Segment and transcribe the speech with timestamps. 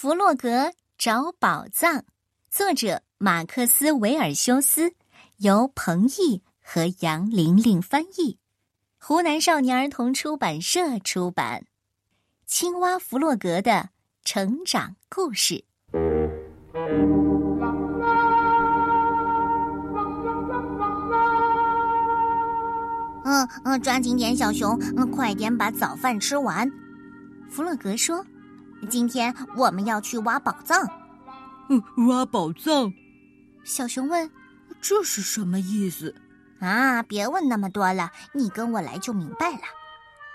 [0.00, 2.02] 弗洛格找宝藏，
[2.50, 4.94] 作者马克思·维尔修斯，
[5.36, 8.38] 由彭毅和杨玲玲翻译，
[8.98, 11.66] 湖南少年儿童出版社出版。
[12.46, 13.90] 青蛙弗洛格的
[14.24, 15.62] 成长故事。
[23.22, 26.66] 嗯嗯，抓紧点，小熊，嗯，快点把早饭吃完。
[27.50, 28.24] 弗洛格说。
[28.88, 30.88] 今天我们要去挖宝藏。
[31.68, 32.92] 嗯，挖宝藏。
[33.64, 34.30] 小熊问
[34.80, 36.14] ：“这是什么意思？”
[36.60, 39.62] 啊，别问那么多了，你跟我来就明白了。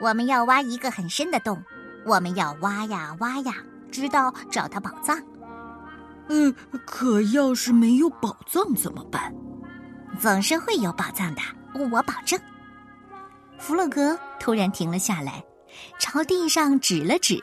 [0.00, 1.62] 我们要挖一个很深的洞，
[2.06, 3.54] 我们要挖呀挖呀，
[3.90, 5.20] 直到找到宝藏。
[6.28, 6.54] 嗯，
[6.86, 9.34] 可要是没有宝藏怎么办？
[10.18, 11.42] 总是会有宝藏的，
[11.74, 12.40] 我保证。
[13.58, 15.44] 弗洛格突然停了下来，
[15.98, 17.42] 朝地上指了指。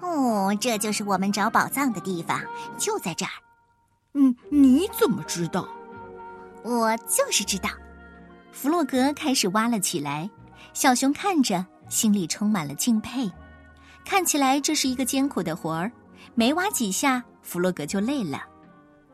[0.00, 2.40] 哦，这就是我们找宝藏的地方，
[2.76, 3.32] 就在这儿。
[4.14, 5.68] 嗯，你怎么知道？
[6.62, 7.68] 我就是知道。
[8.52, 10.28] 弗洛格开始挖了起来，
[10.72, 13.30] 小熊看着，心里充满了敬佩。
[14.04, 15.92] 看起来这是一个艰苦的活儿，
[16.34, 18.42] 没挖几下，弗洛格就累了。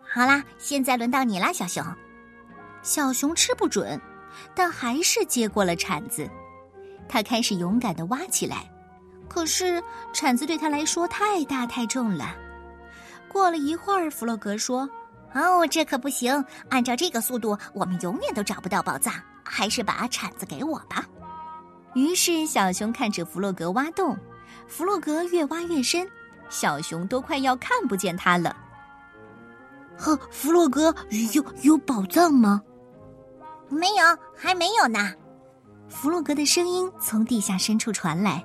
[0.03, 1.85] 好啦，现在轮到你啦，小熊。
[2.83, 4.01] 小熊吃不准，
[4.55, 6.29] 但还是接过了铲子。
[7.09, 8.71] 他开始勇敢的挖起来。
[9.35, 9.83] 可是
[10.13, 12.37] 铲子对他来说太大太重了。
[13.27, 14.89] 过了一会儿，弗洛格说
[15.35, 16.33] ：“哦，这可不行！
[16.71, 19.13] 按照这个速度，我们永远都找不到宝藏。
[19.43, 21.05] 还是把铲子给我吧。”
[21.95, 24.17] 于是小熊看着弗洛格挖洞，
[24.69, 26.09] 弗洛格越挖越深，
[26.49, 28.57] 小熊都快要看不见他了。
[29.99, 30.95] 呵，弗洛格
[31.35, 32.63] 有有宝藏吗？
[33.69, 35.13] 没有，还没有呢。
[35.89, 38.45] 弗洛格的声音从地下深处传来。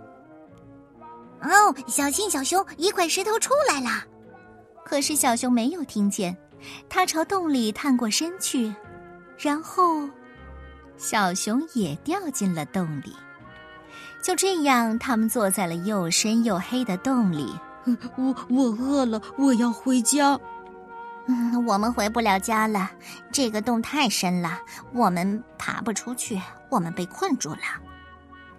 [1.42, 2.66] 哦，小心，小熊！
[2.78, 4.04] 一块石头出来了。
[4.84, 6.36] 可是小熊没有听见，
[6.90, 8.74] 它朝洞里探过身去，
[9.38, 10.10] 然后
[10.98, 13.16] 小熊也掉进了洞里。
[14.22, 17.58] 就这样，他们坐在了又深又黑的洞里。
[18.18, 20.38] 我我饿了，我要回家。
[21.28, 22.90] 嗯，我们回不了家了，
[23.32, 24.60] 这个洞太深了，
[24.92, 27.62] 我们爬不出去，我们被困住了。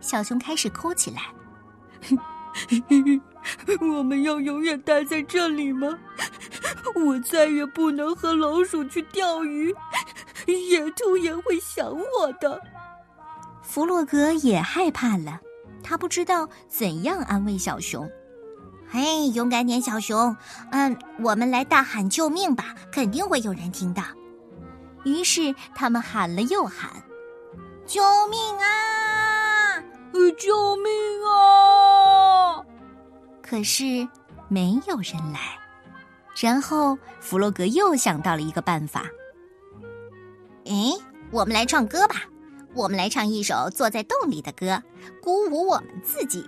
[0.01, 1.23] 小熊开始哭起来。
[3.81, 5.99] 我们要永远待在这里吗？
[6.94, 9.75] 我再也不能和老鼠去钓鱼，
[10.47, 12.60] 野兔也会想我的。
[13.62, 15.41] 弗洛格也害怕了，
[15.83, 18.10] 他不知道怎样安慰小熊。
[18.89, 20.37] 嘿，勇敢点，小熊！
[20.72, 24.03] 嗯，我们来大喊救命吧，肯定会有人听到。
[25.05, 26.91] 于是他们喊了又喊
[27.87, 29.81] ：“救命啊！
[30.37, 30.93] 救命
[31.25, 31.78] 啊！”
[33.50, 34.09] 可是
[34.47, 35.59] 没有人来，
[36.41, 39.06] 然后弗洛格又想到了一个办法。
[40.66, 40.93] 哎，
[41.33, 42.22] 我们来唱歌吧！
[42.75, 44.81] 我们来唱一首坐在洞里的歌，
[45.21, 46.47] 鼓舞我们自己。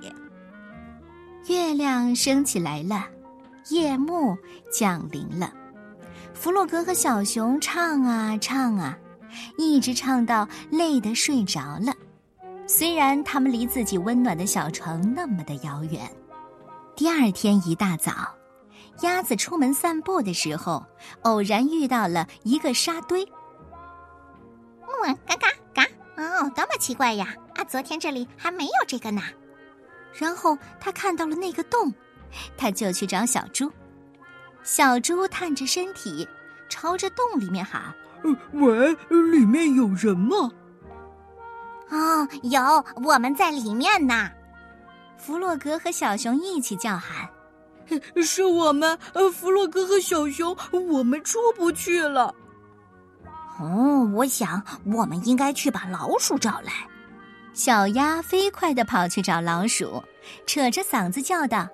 [1.48, 3.04] 月亮升起来了，
[3.70, 4.38] 夜幕
[4.70, 5.52] 降临了。
[6.34, 8.96] 弗洛格和小熊唱啊唱啊，
[9.58, 11.92] 一直唱到累得睡着了。
[12.68, 16.08] 虽然他们离自己温暖的小城那么的遥远。
[17.02, 18.12] 第二天一大早，
[19.00, 20.86] 鸭子出门散步的时候，
[21.22, 23.24] 偶然遇到了一个沙堆。
[24.86, 25.82] 嗯，嘎嘎嘎！
[26.14, 27.34] 哦，多么奇怪呀！
[27.56, 29.20] 啊，昨天这里还没有这个呢。
[30.14, 31.92] 然后他看到了那个洞，
[32.56, 33.68] 他就去找小猪。
[34.62, 36.28] 小猪探着身体，
[36.68, 37.82] 朝着洞里面喊
[38.54, 40.52] ：“喂，里面有人吗
[41.90, 44.30] ？”“哦，有，我们在里面呢。”
[45.16, 47.28] 弗洛格和小熊一起叫喊
[48.22, 48.98] ：“是我们！
[49.12, 50.56] 呃，弗洛格和小熊，
[50.90, 52.34] 我们出不去了。”
[53.60, 56.72] 哦，我想我们应该去把老鼠找来。
[57.52, 60.02] 小鸭飞快的跑去找老鼠，
[60.46, 61.68] 扯着嗓子叫道：“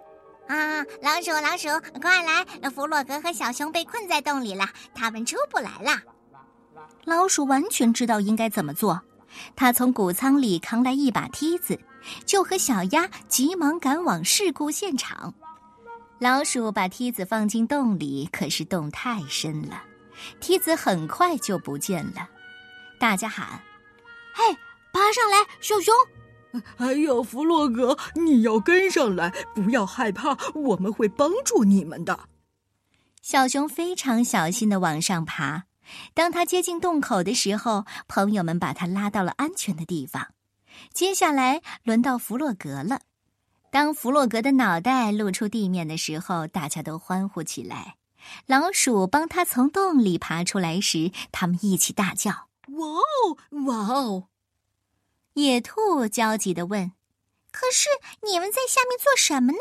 [0.49, 1.69] 啊，老鼠，老鼠，
[2.03, 2.45] 快来！
[2.71, 6.03] 弗洛格和小熊被困在洞里了，他们出不来了。”
[7.07, 9.01] 老鼠完全知道应该怎么做，
[9.57, 11.79] 他从谷仓里扛来一把梯子。
[12.25, 15.35] 就和小鸭急忙赶往事故现场。
[16.21, 19.83] 老鼠把梯子放进洞里，可是洞太深了，
[20.41, 22.29] 梯子很快就不见了。
[22.99, 23.61] 大家喊
[24.33, 24.45] ：“嘿，
[24.93, 25.95] 爬上来，小熊！
[26.77, 32.29] 还有弗洛格，你要跟上来，不要害怕，我们会帮助你们的。”
[33.21, 35.68] 小熊非常小心的往上爬。
[36.15, 40.29] 当他接近洞口的时候，朋友们把他拉到了安全的地方。
[40.93, 43.01] 接下来轮到弗洛格了，
[43.71, 47.97] 当弗洛格的脑袋露出地面的时候，大家都欢呼起来。
[48.47, 52.31] 老鼠帮他从洞里爬出来时，他们一起大叫
[52.69, 54.29] ：“哇哦，哇哦！”
[55.35, 56.93] 野兔焦急地问
[57.51, 57.89] ：“可是
[58.27, 59.59] 你们在下面做什么呢？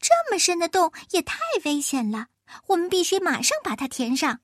[0.00, 2.26] 这么深的洞也太危险了，
[2.68, 4.40] 我们必须马上把它填上。”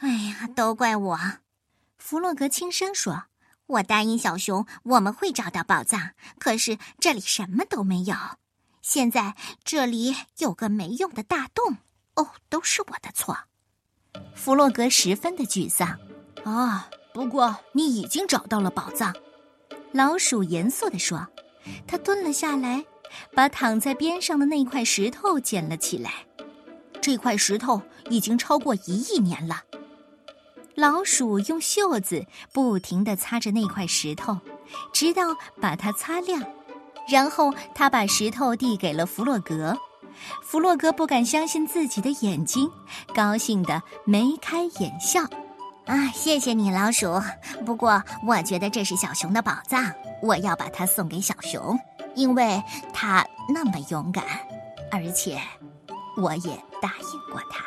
[0.00, 1.18] 哎呀，都怪我！
[1.98, 3.24] 弗洛格轻声说
[3.66, 8.16] ：“我答应小熊我们会找到宝藏，可是这里什么都没有。
[8.80, 11.76] 现在这里有个没用的大洞。”
[12.16, 13.36] 哦，都是我的错。
[14.34, 15.98] 弗洛格十分的沮丧。
[16.44, 19.14] 啊，不过你已经找到了宝藏。
[19.92, 21.28] 老鼠严肃地说。
[21.86, 22.86] 他蹲了下来，
[23.34, 26.26] 把躺在边上的那块石头捡了起来。
[27.02, 29.62] 这块石头已经超过一亿年了。
[30.74, 34.38] 老鼠用袖子不停地擦着那块石头，
[34.92, 35.22] 直到
[35.60, 36.42] 把它擦亮。
[37.08, 39.76] 然后他把石头递给了弗洛格。
[40.42, 42.70] 弗洛格不敢相信自己的眼睛，
[43.14, 45.22] 高兴得眉开眼笑。
[45.86, 47.20] 啊，谢谢你，老鼠。
[47.64, 49.92] 不过我觉得这是小熊的宝藏，
[50.22, 51.76] 我要把它送给小熊，
[52.14, 52.62] 因为
[52.92, 54.24] 它那么勇敢，
[54.92, 55.40] 而且
[56.16, 56.50] 我也
[56.80, 57.59] 答应过他。